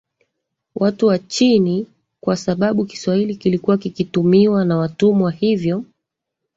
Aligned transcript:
watu 0.75 1.07
wa 1.07 1.19
chini 1.19 1.87
kwa 2.21 2.35
sababu 2.37 2.85
Kiswahili 2.85 3.35
kilikuwa 3.35 3.77
kikitumiwa 3.77 4.65
na 4.65 4.77
watumwa 4.77 5.31
hivyo 5.31 5.83